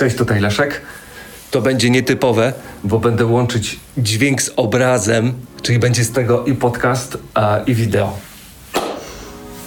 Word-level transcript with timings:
Cześć, 0.00 0.16
tutaj 0.16 0.40
Leszek. 0.40 0.80
To 1.50 1.60
będzie 1.60 1.90
nietypowe, 1.90 2.52
bo 2.84 2.98
będę 2.98 3.26
łączyć 3.26 3.80
dźwięk 3.98 4.42
z 4.42 4.50
obrazem, 4.56 5.32
czyli 5.62 5.78
będzie 5.78 6.04
z 6.04 6.12
tego 6.12 6.44
i 6.44 6.54
podcast, 6.54 7.18
a, 7.34 7.58
i 7.66 7.74
wideo. 7.74 8.18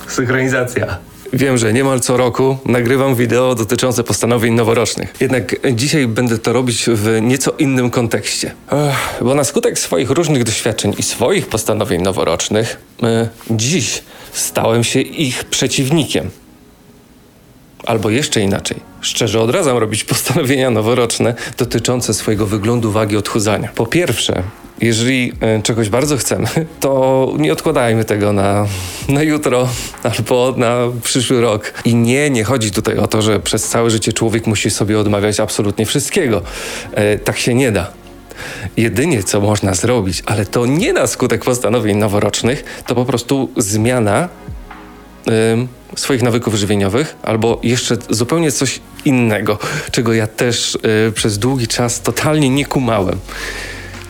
Synchronizacja. 0.08 0.98
Wiem, 1.34 1.58
że 1.58 1.74
niemal 1.74 2.00
co 2.00 2.18
roku 2.18 2.58
nagrywam 2.66 3.16
wideo 3.16 3.56
dotyczące 3.56 4.04
postanowień 4.04 4.54
noworocznych. 4.54 5.14
Jednak 5.20 5.56
dzisiaj 5.74 6.08
będę 6.08 6.38
to 6.38 6.54
robić 6.54 6.86
w 6.88 7.20
nieco 7.22 7.52
innym 7.52 7.90
kontekście. 7.90 8.52
Ech, 8.72 9.24
bo 9.24 9.36
na 9.36 9.44
skutek 9.44 9.80
swoich 9.80 10.10
różnych 10.10 10.44
doświadczeń 10.44 10.94
i 10.98 11.04
swoich 11.04 11.48
postanowień 11.48 12.02
noworocznych, 12.02 12.78
y, 13.04 13.06
dziś 13.52 14.04
stałem 14.32 14.84
się 14.84 15.00
ich 15.00 15.44
przeciwnikiem. 15.44 16.30
Albo 17.86 18.10
jeszcze 18.10 18.42
inaczej, 18.42 18.80
szczerze 19.02 19.42
odradzam 19.42 19.78
robić 19.78 20.04
postanowienia 20.14 20.70
noworoczne 20.70 21.36
dotyczące 21.58 22.14
swojego 22.14 22.46
wyglądu, 22.46 22.92
wagi, 22.92 23.18
odchudzania. 23.18 23.70
Po 23.76 23.86
pierwsze, 23.86 24.44
jeżeli 24.82 25.34
e, 25.42 25.62
czegoś 25.62 25.90
bardzo 25.90 26.18
chcemy, 26.18 26.48
to 26.80 27.34
nie 27.38 27.54
odkładajmy 27.54 28.06
tego 28.06 28.34
na, 28.34 28.66
na 29.10 29.24
jutro 29.24 29.68
albo 30.04 30.54
na 30.58 30.78
przyszły 31.04 31.42
rok. 31.42 31.74
I 31.86 31.96
nie, 31.96 32.30
nie 32.30 32.44
chodzi 32.44 32.72
tutaj 32.72 32.98
o 32.98 33.08
to, 33.08 33.22
że 33.22 33.40
przez 33.40 33.70
całe 33.70 33.90
życie 33.90 34.14
człowiek 34.14 34.48
musi 34.48 34.70
sobie 34.70 35.00
odmawiać 35.00 35.40
absolutnie 35.40 35.86
wszystkiego. 35.86 36.42
E, 36.94 37.18
tak 37.18 37.38
się 37.38 37.54
nie 37.54 37.72
da. 37.72 37.92
Jedynie 38.78 39.24
co 39.24 39.42
można 39.42 39.74
zrobić, 39.74 40.24
ale 40.26 40.46
to 40.46 40.66
nie 40.66 40.94
na 40.94 41.08
skutek 41.08 41.46
postanowień 41.46 41.98
noworocznych, 41.98 42.84
to 42.88 42.96
po 42.96 43.06
prostu 43.06 43.50
zmiana 43.58 44.30
ym, 45.28 45.68
swoich 45.96 46.24
nawyków 46.24 46.56
żywieniowych, 46.56 47.16
albo 47.24 47.60
jeszcze 47.64 47.98
zupełnie 48.10 48.52
coś 48.52 48.80
innego, 49.06 49.58
czego 49.92 50.14
ja 50.14 50.28
też 50.28 50.78
y, 51.08 51.12
przez 51.12 51.40
długi 51.40 51.68
czas 51.68 52.02
totalnie 52.02 52.50
nie 52.50 52.66
kumałem 52.66 53.20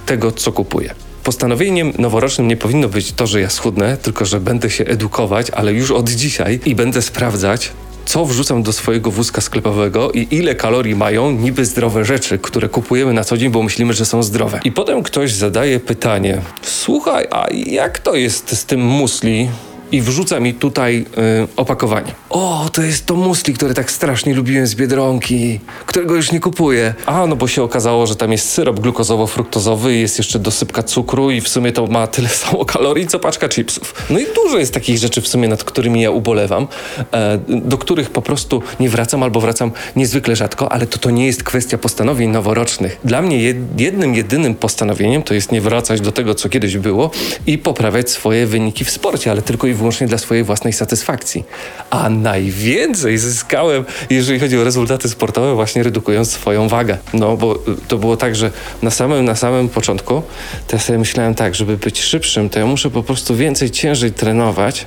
tego, 0.05 0.31
co 0.31 0.51
kupuję. 0.51 0.95
Postanowieniem 1.23 1.93
noworocznym 1.99 2.47
nie 2.47 2.57
powinno 2.57 2.89
być 2.89 3.11
to, 3.11 3.27
że 3.27 3.41
ja 3.41 3.49
schudnę, 3.49 3.97
tylko 3.97 4.25
że 4.25 4.39
będę 4.39 4.69
się 4.69 4.85
edukować, 4.85 5.49
ale 5.49 5.73
już 5.73 5.91
od 5.91 6.09
dzisiaj 6.09 6.59
i 6.65 6.75
będę 6.75 7.01
sprawdzać, 7.01 7.71
co 8.05 8.25
wrzucam 8.25 8.63
do 8.63 8.73
swojego 8.73 9.11
wózka 9.11 9.41
sklepowego 9.41 10.11
i 10.11 10.27
ile 10.31 10.55
kalorii 10.55 10.95
mają 10.95 11.31
niby 11.31 11.65
zdrowe 11.65 12.05
rzeczy, 12.05 12.39
które 12.39 12.69
kupujemy 12.69 13.13
na 13.13 13.23
co 13.23 13.37
dzień, 13.37 13.51
bo 13.51 13.63
myślimy, 13.63 13.93
że 13.93 14.05
są 14.05 14.23
zdrowe. 14.23 14.59
I 14.63 14.71
potem 14.71 15.03
ktoś 15.03 15.33
zadaje 15.33 15.79
pytanie: 15.79 16.41
Słuchaj, 16.61 17.27
a 17.31 17.47
jak 17.51 17.99
to 17.99 18.15
jest 18.15 18.57
z 18.57 18.65
tym 18.65 18.81
musli? 18.85 19.49
I 19.93 20.01
wrzuca 20.01 20.39
mi 20.39 20.53
tutaj 20.53 21.05
y, 21.43 21.47
opakowanie. 21.55 22.15
O, 22.29 22.69
to 22.73 22.81
jest 22.81 23.05
to 23.05 23.15
musli, 23.15 23.53
które 23.53 23.73
tak 23.73 23.91
strasznie 23.91 24.35
lubiłem 24.35 24.67
z 24.67 24.75
Biedronki, 24.75 25.59
którego 25.85 26.15
już 26.15 26.31
nie 26.31 26.39
kupuję. 26.39 26.93
A, 27.05 27.27
no 27.27 27.35
bo 27.35 27.47
się 27.47 27.63
okazało, 27.63 28.07
że 28.07 28.15
tam 28.15 28.31
jest 28.31 28.49
syrop 28.49 28.79
glukozowo-fruktozowy, 28.79 29.87
jest 29.87 30.17
jeszcze 30.17 30.39
dosypka 30.39 30.83
cukru 30.83 31.31
i 31.31 31.41
w 31.41 31.49
sumie 31.49 31.71
to 31.71 31.87
ma 31.87 32.07
tyle 32.07 32.29
samo 32.43 32.65
kalorii, 32.65 33.07
co 33.07 33.19
paczka 33.19 33.49
chipsów. 33.49 33.93
No 34.09 34.19
i 34.19 34.25
dużo 34.35 34.57
jest 34.57 34.73
takich 34.73 34.97
rzeczy 34.97 35.21
w 35.21 35.27
sumie, 35.27 35.47
nad 35.47 35.63
którymi 35.63 36.01
ja 36.01 36.11
ubolewam, 36.11 36.67
e, 37.13 37.39
do 37.47 37.77
których 37.77 38.09
po 38.09 38.21
prostu 38.21 38.61
nie 38.79 38.89
wracam 38.89 39.23
albo 39.23 39.41
wracam 39.41 39.71
niezwykle 39.95 40.35
rzadko, 40.35 40.71
ale 40.71 40.87
to 40.87 40.97
to 40.97 41.09
nie 41.09 41.25
jest 41.25 41.43
kwestia 41.43 41.77
postanowień 41.77 42.29
noworocznych. 42.29 42.99
Dla 43.03 43.21
mnie 43.21 43.37
jed, 43.39 43.57
jednym, 43.81 44.15
jedynym 44.15 44.55
postanowieniem 44.55 45.23
to 45.23 45.33
jest 45.33 45.51
nie 45.51 45.61
wracać 45.61 46.01
do 46.01 46.11
tego, 46.11 46.35
co 46.35 46.49
kiedyś 46.49 46.77
było 46.77 47.11
i 47.47 47.57
poprawiać 47.57 48.09
swoje 48.09 48.47
wyniki 48.47 48.85
w 48.85 48.89
sporcie, 48.89 49.31
ale 49.31 49.41
tylko 49.41 49.67
i 49.67 49.73
wyłącznie 49.83 50.07
dla 50.07 50.17
swojej 50.17 50.43
własnej 50.43 50.73
satysfakcji. 50.73 51.43
A 51.89 52.09
najwięcej 52.09 53.17
zyskałem, 53.17 53.85
jeżeli 54.09 54.39
chodzi 54.39 54.57
o 54.57 54.63
rezultaty 54.63 55.09
sportowe, 55.09 55.55
właśnie 55.55 55.83
redukując 55.83 56.31
swoją 56.31 56.67
wagę. 56.67 56.97
No 57.13 57.37
bo 57.37 57.59
to 57.87 57.97
było 57.97 58.17
tak, 58.17 58.35
że 58.35 58.51
na 58.81 58.91
samym, 58.91 59.25
na 59.25 59.35
samym 59.35 59.69
początku 59.69 60.21
to 60.67 60.75
ja 60.75 60.79
sobie 60.79 60.99
myślałem 60.99 61.35
tak, 61.35 61.55
żeby 61.55 61.77
być 61.77 62.01
szybszym, 62.01 62.49
to 62.49 62.59
ja 62.59 62.65
muszę 62.65 62.89
po 62.89 63.03
prostu 63.03 63.35
więcej, 63.35 63.71
ciężej 63.71 64.11
trenować. 64.11 64.85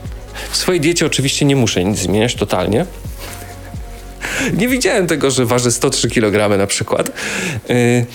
W 0.50 0.56
swojej 0.56 0.80
diecie 0.80 1.06
oczywiście 1.06 1.44
nie 1.44 1.56
muszę 1.56 1.84
nic 1.84 1.98
zmieniać 1.98 2.34
totalnie, 2.34 2.86
nie 4.52 4.68
widziałem 4.68 5.06
tego, 5.06 5.30
że 5.30 5.46
waży 5.46 5.70
103 5.70 6.08
kg 6.08 6.58
na 6.58 6.66
przykład 6.66 7.10
yy, 7.68 8.06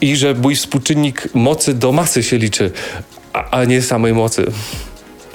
i 0.00 0.16
że 0.16 0.34
mój 0.34 0.56
współczynnik 0.56 1.28
mocy 1.34 1.74
do 1.74 1.92
masy 1.92 2.22
się 2.22 2.38
liczy, 2.38 2.70
a, 3.32 3.50
a 3.50 3.64
nie 3.64 3.82
samej 3.82 4.14
mocy. 4.14 4.52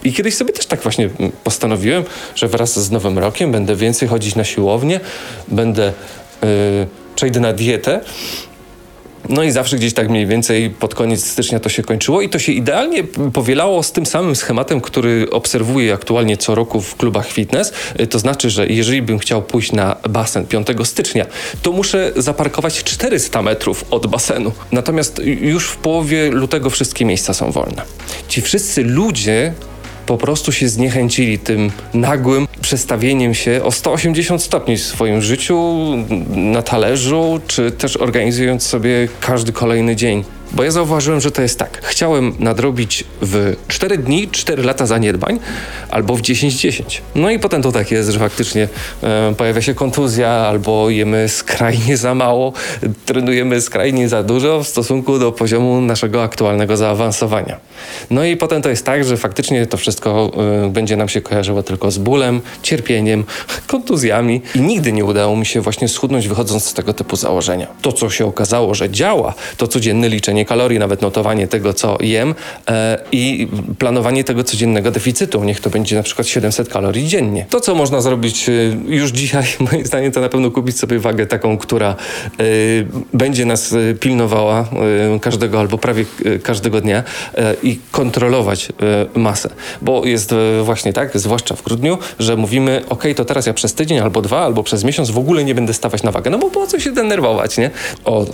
I 0.04 0.14
kiedyś 0.14 0.36
sobie 0.36 0.54
też 0.54 0.66
tak 0.66 0.82
właśnie 0.82 1.10
postanowiłem, 1.44 2.04
że 2.36 2.48
wraz 2.48 2.80
z 2.80 2.92
Nowym 2.92 3.20
Rokiem 3.20 3.52
będę 3.52 3.76
więcej 3.76 4.08
chodzić 4.08 4.36
na 4.36 4.44
siłownię, 4.44 5.00
będę 5.48 5.94
yy, 6.42 6.48
przejdę 7.16 7.40
na 7.40 7.54
dietę. 7.54 8.02
No 9.30 9.44
i 9.44 9.52
zawsze 9.52 9.78
gdzieś 9.78 9.94
tak 9.94 10.10
mniej 10.10 10.28
więcej 10.28 10.70
pod 10.70 10.96
koniec 10.96 11.26
stycznia 11.26 11.60
to 11.60 11.70
się 11.70 11.84
kończyło 11.84 12.22
i 12.22 12.30
to 12.30 12.40
się 12.40 12.52
idealnie 12.52 13.04
powielało 13.34 13.84
z 13.84 13.92
tym 13.92 14.06
samym 14.06 14.36
schematem, 14.36 14.82
który 14.82 15.28
obserwuję 15.32 15.94
aktualnie 15.94 16.38
co 16.38 16.56
roku 16.56 16.82
w 16.82 16.96
klubach 16.96 17.28
fitness. 17.28 17.74
To 18.10 18.20
znaczy, 18.20 18.50
że 18.50 18.68
jeżeli 18.68 19.02
bym 19.02 19.20
chciał 19.20 19.42
pójść 19.42 19.72
na 19.72 19.96
basen 20.10 20.46
5 20.46 20.68
stycznia, 20.84 21.26
to 21.62 21.72
muszę 21.72 22.12
zaparkować 22.16 22.84
400 22.84 23.42
metrów 23.42 23.86
od 23.92 24.08
basenu. 24.08 24.52
Natomiast 24.72 25.22
już 25.26 25.68
w 25.68 25.78
połowie 25.78 26.32
lutego 26.32 26.70
wszystkie 26.70 27.06
miejsca 27.06 27.34
są 27.34 27.52
wolne. 27.52 27.82
Ci 28.28 28.42
wszyscy 28.42 28.84
ludzie, 28.84 29.54
po 30.12 30.18
prostu 30.18 30.52
się 30.52 30.70
zniechęcili 30.70 31.40
tym 31.40 31.72
nagłym 31.94 32.48
przestawieniem 32.62 33.34
się 33.34 33.62
o 33.64 33.72
180 33.72 34.44
stopni 34.44 34.78
w 34.78 34.84
swoim 34.84 35.22
życiu, 35.22 35.76
na 36.30 36.62
talerzu, 36.62 37.40
czy 37.48 37.72
też 37.72 37.98
organizując 37.98 38.64
sobie 38.64 39.08
każdy 39.20 39.52
kolejny 39.52 39.96
dzień. 39.96 40.24
Bo 40.54 40.64
ja 40.64 40.72
zauważyłem, 40.72 41.22
że 41.22 41.32
to 41.32 41.42
jest 41.42 41.60
tak. 41.60 41.82
Chciałem 41.84 42.34
nadrobić 42.40 43.04
w 43.22 43.56
4 43.68 43.98
dni 43.98 44.28
4 44.28 44.64
lata 44.64 44.86
zaniedbań 44.86 45.40
albo 45.90 46.16
w 46.16 46.22
10-10. 46.22 47.02
No 47.16 47.32
i 47.32 47.40
potem 47.40 47.62
to 47.62 47.72
tak 47.72 47.92
jest, 47.92 48.10
że 48.10 48.20
faktycznie 48.20 48.68
e, 49.04 49.34
pojawia 49.38 49.62
się 49.62 49.74
kontuzja 49.74 50.30
albo 50.30 50.90
jemy 50.90 51.30
skrajnie 51.30 51.98
za 51.98 52.16
mało, 52.16 52.54
trenujemy 53.06 53.62
skrajnie 53.62 54.10
za 54.10 54.24
dużo 54.24 54.64
w 54.64 54.68
stosunku 54.68 55.20
do 55.20 55.32
poziomu 55.32 55.82
naszego 55.82 56.24
aktualnego 56.24 56.78
zaawansowania. 56.78 57.58
No 58.10 58.26
i 58.26 58.38
potem 58.38 58.62
to 58.62 58.70
jest 58.70 58.86
tak, 58.86 59.04
że 59.04 59.18
faktycznie 59.18 59.66
to 59.66 59.78
wszystko 59.78 60.32
e, 60.66 60.70
będzie 60.70 60.98
nam 60.98 61.10
się 61.10 61.22
kojarzyło 61.22 61.64
tylko 61.64 61.92
z 61.92 61.98
bólem, 61.98 62.42
cierpieniem, 62.62 63.24
kontuzjami 63.68 64.42
i 64.56 64.62
nigdy 64.62 64.92
nie 64.92 65.06
udało 65.06 65.36
mi 65.36 65.46
się 65.46 65.62
właśnie 65.62 65.88
schudnąć 65.88 66.28
wychodząc 66.28 66.66
z 66.66 66.74
tego 66.74 66.94
typu 66.94 67.16
założenia. 67.16 67.68
To, 67.82 67.92
co 67.92 68.10
się 68.10 68.26
okazało, 68.26 68.76
że 68.76 68.90
działa, 68.90 69.34
to 69.58 69.68
codzienne 69.68 70.10
liczenie 70.10 70.41
liczenie 70.42 70.46
kalorii, 70.46 70.80
nawet 70.80 71.02
notowanie 71.02 71.48
tego, 71.48 71.74
co 71.74 71.98
jem 72.02 72.36
e, 72.68 72.98
i 73.12 73.48
planowanie 73.80 74.24
tego 74.24 74.44
codziennego 74.44 74.92
deficytu. 74.92 75.44
Niech 75.44 75.60
to 75.60 75.70
będzie 75.70 75.96
na 75.96 76.04
przykład 76.04 76.28
700 76.28 76.70
kalorii 76.70 77.08
dziennie. 77.08 77.46
To, 77.50 77.60
co 77.60 77.76
można 77.76 78.02
zrobić 78.02 78.50
e, 78.50 78.54
już 78.88 79.12
dzisiaj, 79.12 79.44
moim 79.72 79.86
zdaniem, 79.86 80.12
to 80.12 80.22
na 80.22 80.30
pewno 80.30 80.52
kupić 80.52 80.80
sobie 80.80 81.00
wagę 81.00 81.28
taką, 81.28 81.58
która 81.58 81.90
e, 81.90 82.44
będzie 83.14 83.46
nas 83.46 83.76
pilnowała 84.00 84.66
każdego 85.22 85.60
albo 85.60 85.78
prawie 85.78 86.06
każdego 86.44 86.82
dnia 86.82 87.04
i 87.64 87.80
kontrolować 87.92 88.70
masę. 89.16 89.50
Bo 89.82 90.06
jest 90.06 90.34
właśnie 90.64 90.94
tak, 90.94 91.20
zwłaszcza 91.20 91.56
w 91.56 91.64
grudniu, 91.64 91.98
że 92.20 92.36
mówimy, 92.36 92.82
ok, 92.90 93.04
to 93.16 93.26
teraz 93.26 93.46
ja 93.46 93.54
przez 93.54 93.74
tydzień 93.74 94.00
albo 94.00 94.22
dwa, 94.22 94.40
albo 94.46 94.64
przez 94.64 94.84
miesiąc 94.84 95.12
w 95.12 95.18
ogóle 95.18 95.44
nie 95.44 95.56
będę 95.56 95.74
stawać 95.74 96.04
na 96.04 96.12
wagę. 96.12 96.30
No 96.30 96.38
bo 96.38 96.50
po 96.50 96.68
co 96.68 96.80
się 96.80 96.92
denerwować, 96.92 97.58
nie? 97.58 97.72
O, 98.06 98.26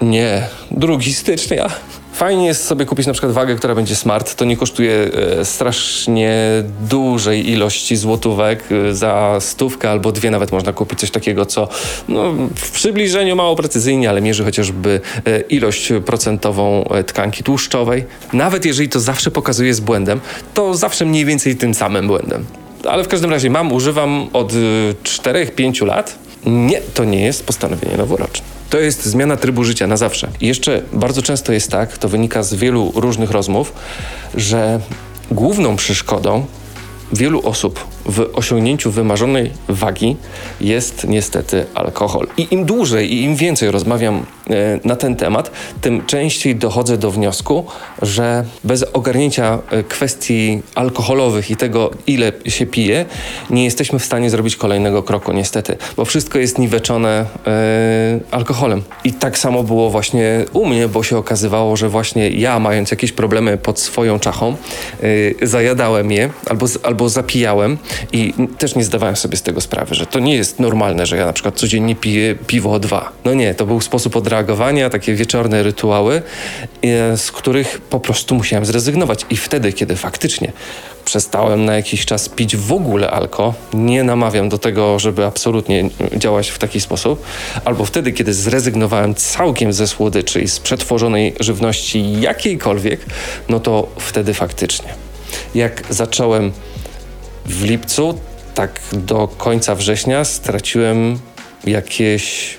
nie, 0.00 0.48
2 0.70 0.98
stycznia. 1.14 1.70
Fajnie 2.12 2.46
jest 2.46 2.66
sobie 2.66 2.86
kupić 2.86 3.06
na 3.06 3.12
przykład 3.12 3.32
wagę, 3.32 3.56
która 3.56 3.74
będzie 3.74 3.96
smart. 3.96 4.34
To 4.34 4.44
nie 4.44 4.56
kosztuje 4.56 5.10
e, 5.40 5.44
strasznie 5.44 6.38
dużej 6.88 7.50
ilości 7.50 7.96
złotówek. 7.96 8.64
E, 8.70 8.94
za 8.94 9.36
stówkę 9.40 9.90
albo 9.90 10.12
dwie 10.12 10.30
nawet 10.30 10.52
można 10.52 10.72
kupić 10.72 11.00
coś 11.00 11.10
takiego, 11.10 11.46
co 11.46 11.68
no, 12.08 12.32
w 12.56 12.70
przybliżeniu 12.70 13.36
mało 13.36 13.56
precyzyjnie, 13.56 14.10
ale 14.10 14.20
mierzy 14.20 14.44
chociażby 14.44 15.00
e, 15.26 15.40
ilość 15.40 15.92
procentową 16.06 16.84
e, 16.84 17.04
tkanki 17.04 17.42
tłuszczowej. 17.42 18.04
Nawet 18.32 18.64
jeżeli 18.64 18.88
to 18.88 19.00
zawsze 19.00 19.30
pokazuje 19.30 19.74
z 19.74 19.80
błędem, 19.80 20.20
to 20.54 20.74
zawsze 20.74 21.04
mniej 21.04 21.24
więcej 21.24 21.56
tym 21.56 21.74
samym 21.74 22.06
błędem. 22.06 22.44
Ale 22.88 23.04
w 23.04 23.08
każdym 23.08 23.30
razie 23.30 23.50
mam, 23.50 23.72
używam 23.72 24.28
od 24.32 24.52
4-5 25.02 25.82
e, 25.82 25.86
lat. 25.86 26.18
Nie, 26.46 26.80
to 26.80 27.04
nie 27.04 27.22
jest 27.22 27.44
postanowienie 27.44 27.96
noworoczne. 27.96 28.46
To 28.70 28.78
jest 28.78 29.06
zmiana 29.06 29.36
trybu 29.36 29.64
życia 29.64 29.86
na 29.86 29.96
zawsze. 29.96 30.28
I 30.40 30.46
jeszcze 30.46 30.82
bardzo 30.92 31.22
często 31.22 31.52
jest 31.52 31.70
tak, 31.70 31.98
to 31.98 32.08
wynika 32.08 32.42
z 32.42 32.54
wielu 32.54 32.92
różnych 32.94 33.30
rozmów, 33.30 33.72
że 34.34 34.80
główną 35.30 35.76
przeszkodą 35.76 36.46
wielu 37.12 37.48
osób 37.48 37.84
w 38.06 38.30
osiągnięciu 38.32 38.90
wymarzonej 38.90 39.50
wagi 39.68 40.16
jest 40.60 41.08
niestety 41.08 41.66
alkohol. 41.74 42.26
I 42.36 42.46
im 42.50 42.64
dłużej 42.64 43.12
i 43.12 43.22
im 43.22 43.36
więcej 43.36 43.70
rozmawiam 43.70 44.26
e, 44.50 44.80
na 44.84 44.96
ten 44.96 45.16
temat, 45.16 45.50
tym 45.80 46.06
częściej 46.06 46.56
dochodzę 46.56 46.98
do 46.98 47.10
wniosku, 47.10 47.64
że 48.02 48.44
bez 48.64 48.84
ogarnięcia 48.92 49.58
e, 49.70 49.82
kwestii 49.82 50.62
alkoholowych 50.74 51.50
i 51.50 51.56
tego, 51.56 51.90
ile 52.06 52.32
się 52.46 52.66
pije, 52.66 53.04
nie 53.50 53.64
jesteśmy 53.64 53.98
w 53.98 54.04
stanie 54.04 54.30
zrobić 54.30 54.56
kolejnego 54.56 55.02
kroku, 55.02 55.32
niestety, 55.32 55.76
bo 55.96 56.04
wszystko 56.04 56.38
jest 56.38 56.58
niweczone 56.58 57.26
e, 57.46 58.20
alkoholem. 58.30 58.82
I 59.04 59.12
tak 59.12 59.38
samo 59.38 59.62
było 59.62 59.90
właśnie 59.90 60.44
u 60.52 60.66
mnie, 60.66 60.88
bo 60.88 61.02
się 61.02 61.16
okazywało, 61.18 61.76
że 61.76 61.88
właśnie 61.88 62.30
ja, 62.30 62.58
mając 62.58 62.90
jakieś 62.90 63.12
problemy 63.12 63.58
pod 63.58 63.80
swoją 63.80 64.18
czachą, 64.18 64.56
zajadałem 65.42 66.12
je 66.12 66.30
albo, 66.46 66.66
albo 66.82 67.08
zapijałem 67.08 67.78
i 68.12 68.34
też 68.58 68.74
nie 68.74 68.84
zdawałem 68.84 69.16
sobie 69.16 69.36
z 69.36 69.42
tego 69.42 69.60
sprawy, 69.60 69.94
że 69.94 70.06
to 70.06 70.18
nie 70.18 70.36
jest 70.36 70.60
normalne, 70.60 71.06
że 71.06 71.16
ja 71.16 71.26
na 71.26 71.32
przykład 71.32 71.54
codziennie 71.54 71.96
piję 71.96 72.34
piwo 72.46 72.78
dwa. 72.78 73.12
No 73.24 73.34
nie, 73.34 73.54
to 73.54 73.66
był 73.66 73.80
sposób 73.80 74.16
odreagowania, 74.16 74.90
takie 74.90 75.14
wieczorne 75.14 75.62
rytuały, 75.62 76.22
e, 76.82 77.16
z 77.16 77.32
których 77.32 77.80
po 77.80 78.00
prostu 78.00 78.34
musiałem 78.34 78.64
zrezygnować. 78.64 79.26
I 79.30 79.36
wtedy, 79.36 79.72
kiedy 79.72 79.96
faktycznie 79.96 80.52
przestałem 81.04 81.64
na 81.64 81.76
jakiś 81.76 82.06
czas 82.06 82.28
pić 82.28 82.56
w 82.56 82.72
ogóle 82.72 83.10
alko, 83.10 83.54
nie 83.74 84.04
namawiam 84.04 84.48
do 84.48 84.58
tego, 84.58 84.98
żeby 84.98 85.24
absolutnie 85.24 85.90
działać 86.16 86.48
w 86.48 86.58
taki 86.58 86.80
sposób, 86.80 87.22
albo 87.64 87.84
wtedy, 87.84 88.12
kiedy 88.12 88.34
zrezygnowałem 88.34 89.14
całkiem 89.14 89.72
ze 89.72 89.86
słodyczy 89.86 90.40
i 90.40 90.48
z 90.48 90.60
przetworzonej 90.60 91.34
żywności 91.40 92.20
jakiejkolwiek, 92.20 93.00
no 93.48 93.60
to 93.60 93.88
wtedy 93.98 94.34
faktycznie. 94.34 94.88
Jak 95.54 95.82
zacząłem 95.90 96.52
w 97.50 97.64
lipcu, 97.64 98.18
tak 98.54 98.80
do 98.92 99.28
końca 99.28 99.74
września, 99.74 100.24
straciłem 100.24 101.18
jakieś 101.64 102.56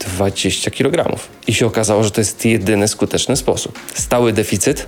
20 0.00 0.70
kg. 0.70 1.18
I 1.46 1.54
się 1.54 1.66
okazało, 1.66 2.04
że 2.04 2.10
to 2.10 2.20
jest 2.20 2.44
jedyny 2.44 2.88
skuteczny 2.88 3.36
sposób. 3.36 3.78
Stały 3.94 4.32
deficyt, 4.32 4.86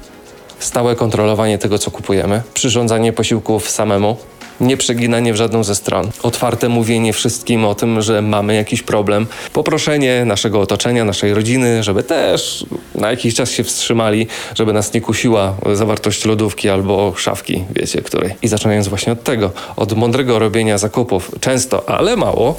stałe 0.58 0.96
kontrolowanie 0.96 1.58
tego, 1.58 1.78
co 1.78 1.90
kupujemy, 1.90 2.42
przyrządzanie 2.54 3.12
posiłków 3.12 3.70
samemu, 3.70 4.16
nieprzeginanie 4.60 5.32
w 5.32 5.36
żadną 5.36 5.64
ze 5.64 5.74
stron, 5.74 6.10
otwarte 6.22 6.68
mówienie 6.68 7.12
wszystkim 7.12 7.64
o 7.64 7.74
tym, 7.74 8.02
że 8.02 8.22
mamy 8.22 8.54
jakiś 8.54 8.82
problem, 8.82 9.26
poproszenie 9.52 10.24
naszego 10.24 10.60
otoczenia, 10.60 11.04
naszej 11.04 11.34
rodziny, 11.34 11.82
żeby 11.82 12.02
też 12.02 12.66
na 12.94 13.10
jakiś 13.10 13.34
czas 13.34 13.50
się 13.50 13.64
wstrzymali, 13.64 14.26
żeby 14.54 14.72
nas 14.72 14.94
nie 14.94 15.00
kusiła 15.00 15.54
zawartość 15.72 16.24
lodówki 16.24 16.68
albo 16.68 17.14
szafki, 17.16 17.64
wiecie, 17.70 18.02
której. 18.02 18.34
I 18.42 18.48
zaczynając 18.48 18.88
właśnie 18.88 19.12
od 19.12 19.22
tego, 19.22 19.50
od 19.76 19.92
mądrego 19.92 20.38
robienia 20.38 20.78
zakupów, 20.78 21.30
często, 21.40 21.88
ale 21.88 22.16
mało, 22.16 22.58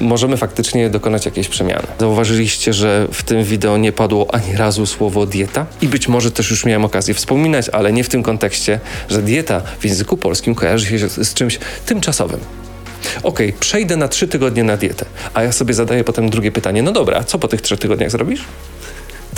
możemy 0.00 0.36
faktycznie 0.36 0.90
dokonać 0.90 1.26
jakiejś 1.26 1.48
przemiany. 1.48 1.86
Zauważyliście, 1.98 2.72
że 2.72 3.08
w 3.12 3.22
tym 3.22 3.44
wideo 3.44 3.76
nie 3.76 3.92
padło 3.92 4.34
ani 4.34 4.56
razu 4.56 4.86
słowo 4.86 5.26
dieta? 5.26 5.66
I 5.82 5.88
być 5.88 6.08
może 6.08 6.30
też 6.30 6.50
już 6.50 6.64
miałem 6.64 6.84
okazję 6.84 7.14
wspominać, 7.14 7.68
ale 7.68 7.92
nie 7.92 8.04
w 8.04 8.08
tym 8.08 8.22
kontekście, 8.22 8.80
że 9.10 9.22
dieta 9.22 9.62
w 9.78 9.84
języku 9.84 10.16
polskim 10.16 10.54
kojarzy 10.54 10.86
się 10.98 11.08
z, 11.08 11.34
czymś 11.34 11.58
tymczasowym. 11.86 12.40
Okay, 13.22 13.52
przejdę 13.60 13.96
na 13.96 14.08
trzy 14.08 14.28
tygodnie 14.28 14.64
na 14.64 14.76
dietę, 14.76 15.06
a 15.34 15.42
ja 15.42 15.52
sobie 15.52 15.74
zadaję 15.74 16.04
potem 16.04 16.30
drugie 16.30 16.52
pytanie. 16.52 16.82
No 16.82 16.92
dobra, 16.92 17.24
co 17.24 17.38
po 17.38 17.48
tych 17.48 17.60
trzech 17.60 17.78
tygodniach 17.78 18.10
zrobisz? 18.10 18.44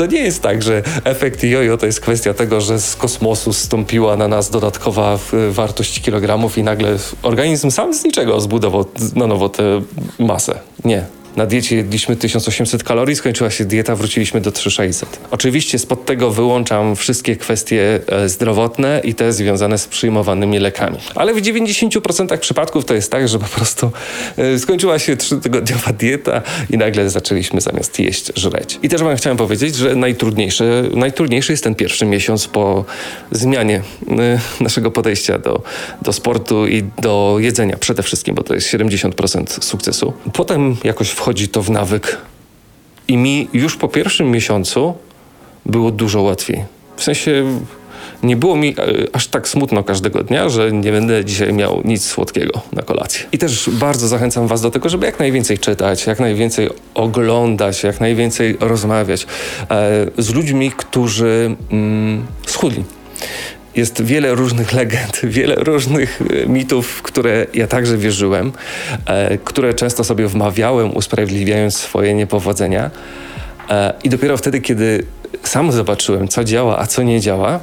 To 0.00 0.06
nie 0.06 0.20
jest 0.20 0.42
tak, 0.42 0.62
że 0.62 0.82
efekt 1.04 1.44
jojo 1.44 1.76
to 1.76 1.86
jest 1.86 2.00
kwestia 2.00 2.34
tego, 2.34 2.60
że 2.60 2.80
z 2.80 2.96
kosmosu 2.96 3.52
stąpiła 3.52 4.16
na 4.16 4.28
nas 4.28 4.50
dodatkowa 4.50 5.18
wartość 5.50 6.00
kilogramów 6.00 6.58
i 6.58 6.62
nagle 6.62 6.96
organizm 7.22 7.70
sam 7.70 7.94
z 7.94 8.04
niczego 8.04 8.40
zbudował 8.40 8.84
na 9.14 9.26
nowo 9.26 9.48
tę 9.48 9.82
masę. 10.18 10.58
Nie, 10.84 11.06
na 11.36 11.46
diecie 11.46 11.76
jedliśmy 11.76 12.16
1800 12.16 12.84
kalorii, 12.84 13.16
skończyła 13.16 13.50
się 13.50 13.64
dieta, 13.64 13.96
wróciliśmy 13.96 14.40
do 14.40 14.52
3600. 14.52 15.20
Oczywiście 15.30 15.78
spod 15.78 16.04
tego 16.04 16.30
wyłączam 16.30 16.96
wszystkie 16.96 17.36
kwestie 17.36 18.00
e, 18.06 18.28
zdrowotne 18.28 19.00
i 19.04 19.14
te 19.14 19.32
związane 19.32 19.78
z 19.78 19.86
przyjmowanymi 19.86 20.58
lekami. 20.58 20.98
Ale 21.14 21.34
w 21.34 21.42
90% 21.42 22.38
przypadków 22.38 22.84
to 22.84 22.94
jest 22.94 23.10
tak, 23.10 23.28
że 23.28 23.38
po 23.38 23.46
prostu 23.46 23.90
e, 24.36 24.58
skończyła 24.58 24.98
się 24.98 25.16
trzytygodniowa 25.16 25.92
dieta 25.92 26.42
i 26.70 26.78
nagle 26.78 27.10
zaczęliśmy 27.10 27.60
zamiast 27.60 27.98
jeść 27.98 28.32
żreć. 28.36 28.78
I 28.82 28.88
też 28.88 29.02
wam 29.02 29.16
chciałem 29.16 29.36
powiedzieć, 29.36 29.76
że 29.76 29.96
najtrudniejszy, 29.96 30.90
najtrudniejszy 30.94 31.52
jest 31.52 31.64
ten 31.64 31.74
pierwszy 31.74 32.06
miesiąc 32.06 32.48
po 32.48 32.84
zmianie 33.30 33.82
e, 34.08 34.40
naszego 34.60 34.90
podejścia 34.90 35.38
do, 35.38 35.62
do 36.02 36.12
sportu 36.12 36.66
i 36.66 36.82
do 37.02 37.36
jedzenia 37.38 37.76
przede 37.76 38.02
wszystkim, 38.02 38.34
bo 38.34 38.42
to 38.42 38.54
jest 38.54 38.68
70% 38.74 39.62
sukcesu. 39.64 40.12
Potem 40.32 40.76
jakoś 40.84 41.10
wchodzi 41.20 41.48
to 41.48 41.62
w 41.62 41.70
nawyk. 41.70 42.16
I 43.08 43.16
mi 43.16 43.48
już 43.52 43.76
po 43.76 43.88
pierwszym 43.88 44.30
miesiącu 44.30 44.94
było 45.66 45.90
dużo 45.90 46.22
łatwiej. 46.22 46.64
W 46.96 47.02
sensie 47.02 47.60
nie 48.22 48.36
było 48.36 48.56
mi 48.56 48.68
e, 48.68 48.74
aż 49.12 49.26
tak 49.26 49.48
smutno 49.48 49.84
każdego 49.84 50.22
dnia, 50.22 50.48
że 50.48 50.72
nie 50.72 50.92
będę 50.92 51.24
dzisiaj 51.24 51.52
miał 51.52 51.82
nic 51.84 52.06
słodkiego 52.06 52.60
na 52.72 52.82
kolację. 52.82 53.26
I 53.32 53.38
też 53.38 53.70
bardzo 53.72 54.08
zachęcam 54.08 54.46
Was 54.46 54.60
do 54.62 54.70
tego, 54.70 54.88
żeby 54.88 55.06
jak 55.06 55.18
najwięcej 55.18 55.58
czytać, 55.58 56.06
jak 56.06 56.20
najwięcej 56.20 56.68
oglądać, 56.94 57.82
jak 57.82 58.00
najwięcej 58.00 58.56
rozmawiać 58.60 59.26
e, 59.70 60.06
z 60.18 60.30
ludźmi, 60.34 60.72
którzy 60.76 61.56
mm, 61.70 62.26
schudli 62.46 62.84
jest 63.76 64.02
wiele 64.02 64.34
różnych 64.34 64.72
legend, 64.80 65.20
wiele 65.24 65.54
różnych 65.54 66.22
e, 66.22 66.46
mitów, 66.46 66.86
w 66.86 67.02
które 67.02 67.46
ja 67.54 67.66
także 67.66 67.96
wierzyłem, 67.96 68.52
e, 69.06 69.38
które 69.38 69.74
często 69.74 70.04
sobie 70.04 70.26
wmawiałem, 70.26 70.96
usprawiedliwiając 70.96 71.76
swoje 71.76 72.14
niepowodzenia. 72.14 72.90
E, 73.70 73.94
I 74.04 74.08
dopiero 74.08 74.36
wtedy, 74.36 74.60
kiedy 74.60 75.04
sam 75.42 75.72
zobaczyłem, 75.72 76.28
co 76.28 76.44
działa, 76.44 76.78
a 76.78 76.86
co 76.86 77.02
nie 77.02 77.20
działa, 77.20 77.60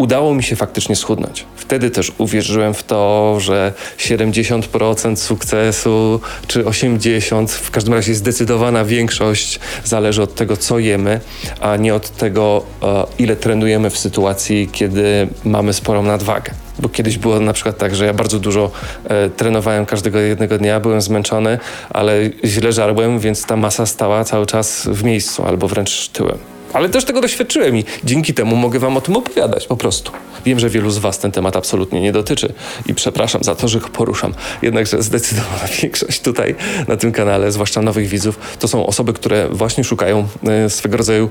udało 0.00 0.34
mi 0.34 0.42
się 0.42 0.56
faktycznie 0.56 0.96
schudnąć. 0.96 1.46
Wtedy 1.56 1.90
też 1.90 2.12
uwierzyłem 2.18 2.74
w 2.74 2.82
to, 2.82 3.36
że 3.40 3.72
70% 3.98 5.16
sukcesu 5.16 6.20
czy 6.46 6.64
80%, 6.64 7.48
w 7.48 7.70
każdym 7.70 7.94
razie 7.94 8.14
zdecydowana 8.14 8.84
większość 8.84 9.60
zależy 9.84 10.22
od 10.22 10.34
tego, 10.34 10.56
co 10.56 10.78
jemy, 10.78 11.20
a 11.60 11.76
nie 11.76 11.94
od 11.94 12.10
tego, 12.10 12.62
e, 12.82 13.04
ile 13.18 13.36
trenujemy 13.36 13.90
w 13.90 13.98
sytuacji, 13.98 14.68
kiedy 14.72 15.28
mamy 15.44 15.72
sporą 15.72 16.02
nadwagę. 16.02 16.52
Bo 16.78 16.88
kiedyś 16.88 17.18
było 17.18 17.40
na 17.40 17.52
przykład 17.52 17.78
tak, 17.78 17.94
że 17.94 18.06
ja 18.06 18.14
bardzo 18.14 18.38
dużo 18.38 18.70
e, 19.04 19.30
trenowałem 19.30 19.86
każdego 19.86 20.18
jednego 20.18 20.58
dnia, 20.58 20.80
byłem 20.80 21.00
zmęczony, 21.00 21.58
ale 21.90 22.30
źle 22.44 22.72
żarłem, 22.72 23.18
więc 23.18 23.46
ta 23.46 23.56
masa 23.56 23.86
stała 23.86 24.24
cały 24.24 24.46
czas 24.46 24.88
w 24.92 25.04
miejscu 25.04 25.44
albo 25.46 25.68
wręcz 25.68 26.08
tyłem. 26.08 26.38
Ale 26.72 26.88
też 26.88 27.04
tego 27.04 27.20
doświadczyłem 27.20 27.76
i 27.76 27.84
dzięki 28.04 28.34
temu 28.34 28.56
mogę 28.56 28.78
Wam 28.78 28.96
o 28.96 29.00
tym 29.00 29.16
opowiadać 29.16 29.66
po 29.66 29.76
prostu. 29.76 30.12
Wiem, 30.44 30.60
że 30.60 30.70
wielu 30.70 30.90
z 30.90 30.98
Was 30.98 31.18
ten 31.18 31.32
temat 31.32 31.56
absolutnie 31.56 32.00
nie 32.00 32.12
dotyczy 32.12 32.52
i 32.86 32.94
przepraszam 32.94 33.44
za 33.44 33.54
to, 33.54 33.68
że 33.68 33.80
go 33.80 33.88
poruszam. 33.88 34.34
Jednakże 34.62 35.02
zdecydowana 35.02 35.68
większość 35.82 36.20
tutaj 36.20 36.54
na 36.88 36.96
tym 36.96 37.12
kanale, 37.12 37.52
zwłaszcza 37.52 37.82
nowych 37.82 38.08
widzów, 38.08 38.38
to 38.58 38.68
są 38.68 38.86
osoby, 38.86 39.12
które 39.12 39.48
właśnie 39.48 39.84
szukają 39.84 40.28
e, 40.48 40.70
swego 40.70 40.96
rodzaju 40.96 41.30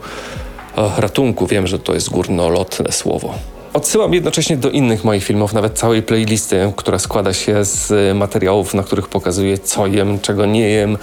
ratunku. 0.97 1.47
Wiem, 1.47 1.67
że 1.67 1.79
to 1.79 1.93
jest 1.93 2.09
górnolotne 2.09 2.91
słowo 2.91 3.58
Odsyłam 3.79 4.13
jednocześnie 4.13 4.57
do 4.57 4.69
innych 4.69 5.03
moich 5.03 5.23
filmów, 5.23 5.53
nawet 5.53 5.73
całej 5.73 6.03
playlisty, 6.03 6.73
która 6.75 6.99
składa 6.99 7.33
się 7.33 7.65
z 7.65 8.17
materiałów, 8.17 8.73
na 8.73 8.83
których 8.83 9.07
pokazuję, 9.07 9.57
co 9.57 9.87
jem, 9.87 10.19
czego 10.19 10.45
nie 10.45 10.69
jem, 10.69 10.97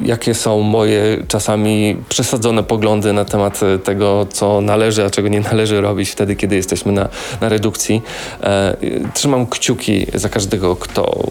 jakie 0.00 0.34
są 0.34 0.60
moje 0.60 1.18
czasami 1.28 1.96
przesadzone 2.08 2.62
poglądy 2.62 3.12
na 3.12 3.24
temat 3.24 3.60
tego, 3.84 4.26
co 4.32 4.60
należy, 4.60 5.04
a 5.04 5.10
czego 5.10 5.28
nie 5.28 5.40
należy 5.40 5.80
robić 5.80 6.10
wtedy, 6.10 6.36
kiedy 6.36 6.56
jesteśmy 6.56 6.92
na, 6.92 7.08
na 7.40 7.48
redukcji. 7.48 8.02
E, 8.42 8.76
trzymam 9.14 9.46
kciuki 9.46 10.06
za 10.14 10.28
każdego, 10.28 10.76
kto 10.76 11.26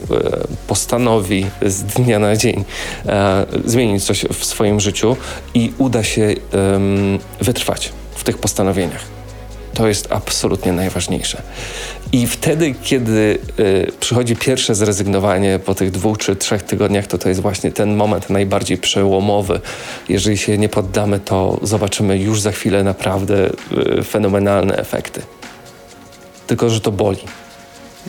postanowi 0.68 1.46
z 1.62 1.84
dnia 1.84 2.20
na 2.20 2.36
dzień 2.36 2.64
e, 3.06 3.46
zmienić 3.66 4.04
coś 4.04 4.26
w 4.34 4.46
swoim 4.46 4.80
życiu 4.80 5.16
i 5.54 5.74
uda 5.78 6.04
się 6.04 6.36
wytrwać 7.42 7.92
w 8.16 8.24
tych 8.24 8.38
postanowieniach. 8.38 9.13
To 9.74 9.88
jest 9.88 10.08
absolutnie 10.12 10.72
najważniejsze. 10.72 11.42
I 12.12 12.28
wtedy, 12.28 12.76
kiedy 12.84 13.40
y, 13.60 13.92
przychodzi 14.00 14.36
pierwsze 14.36 14.76
zrezygnowanie 14.76 15.60
po 15.66 15.76
tych 15.76 15.92
dwóch 15.92 16.18
czy 16.18 16.36
trzech 16.36 16.64
tygodniach, 16.64 17.08
to 17.08 17.18
to 17.18 17.30
jest 17.30 17.42
właśnie 17.42 17.72
ten 17.72 17.96
moment 17.96 18.30
najbardziej 18.30 18.78
przełomowy. 18.78 19.60
Jeżeli 20.10 20.38
się 20.38 20.58
nie 20.58 20.70
poddamy, 20.70 21.20
to 21.20 21.60
zobaczymy 21.62 22.18
już 22.18 22.42
za 22.42 22.52
chwilę 22.52 22.84
naprawdę 22.84 23.50
y, 24.00 24.04
fenomenalne 24.04 24.78
efekty. 24.78 25.22
Tylko, 26.48 26.70
że 26.70 26.82
to 26.82 26.92
boli. 26.92 27.20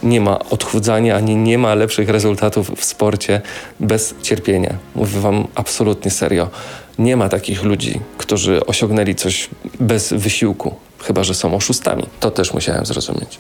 Nie 0.02 0.21
ma 0.21 0.38
odchudzania, 0.38 1.16
ani 1.16 1.37
nie 1.37 1.59
ma 1.59 1.75
lepszych 1.75 2.09
rezultatów 2.09 2.71
w 2.76 2.85
sporcie 2.85 3.40
bez 3.80 4.14
cierpienia. 4.23 4.75
Mówię 4.94 5.21
Wam 5.21 5.47
absolutnie 5.54 6.11
serio. 6.11 6.50
Nie 6.99 7.16
ma 7.16 7.28
takich 7.28 7.62
ludzi, 7.62 8.00
którzy 8.18 8.66
osiągnęli 8.66 9.14
coś 9.14 9.49
bez 9.80 10.12
wysiłku 10.12 10.75
Chyba, 11.06 11.25
że 11.25 11.34
są 11.34 11.54
oszustami. 11.54 12.06
To 12.20 12.30
też 12.30 12.54
musiałem 12.54 12.87
zrozumieć. 12.87 13.38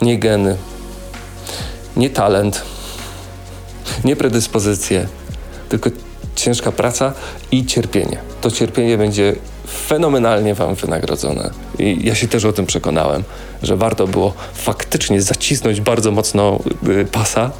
Nie 0.00 0.18
geny, 0.18 0.56
nie 1.96 2.10
talent, 2.10 2.62
nie 4.04 4.16
predyspozycje, 4.16 5.06
tylko 5.68 5.90
ciężka 6.36 6.72
praca 6.72 7.12
i 7.50 7.66
cierpienie. 7.66 8.18
To 8.40 8.50
cierpienie 8.50 8.98
będzie 8.98 9.36
fenomenalnie 9.86 10.54
Wam 10.54 10.74
wynagrodzone. 10.74 11.50
I 11.78 12.06
ja 12.06 12.14
się 12.14 12.28
też 12.28 12.44
o 12.44 12.52
tym 12.52 12.66
przekonałem, 12.66 13.24
że 13.62 13.76
warto 13.76 14.06
było 14.06 14.34
faktycznie 14.54 15.22
zacisnąć 15.22 15.80
bardzo 15.80 16.10
mocno 16.10 16.58
y, 16.88 17.04
pasa, 17.04 17.50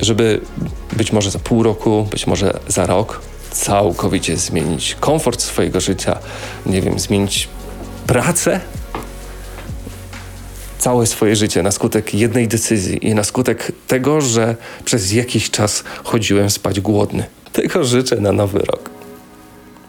żeby 0.00 0.40
być 0.92 1.12
może 1.12 1.30
za 1.30 1.38
pół 1.38 1.62
roku, 1.62 2.06
być 2.10 2.26
może 2.26 2.58
za 2.68 2.86
rok 2.86 3.20
całkowicie 3.50 4.36
zmienić 4.36 4.96
komfort 5.00 5.42
swojego 5.42 5.80
życia, 5.80 6.18
nie 6.66 6.82
wiem, 6.82 6.98
zmienić 6.98 7.48
pracę, 8.08 8.60
całe 10.78 11.06
swoje 11.06 11.36
życie 11.36 11.62
na 11.62 11.70
skutek 11.70 12.14
jednej 12.14 12.48
decyzji 12.48 13.06
i 13.06 13.14
na 13.14 13.24
skutek 13.24 13.72
tego, 13.86 14.20
że 14.20 14.56
przez 14.84 15.12
jakiś 15.12 15.50
czas 15.50 15.84
chodziłem 16.04 16.50
spać 16.50 16.80
głodny. 16.80 17.24
Tego 17.52 17.84
życzę 17.84 18.16
na 18.16 18.32
nowy 18.32 18.58
rok. 18.58 18.90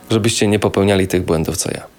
Żebyście 0.09 0.47
nie 0.47 0.59
popełniali 0.59 1.07
tych 1.07 1.25
błędów 1.25 1.57
co 1.57 1.71
ja. 1.71 1.98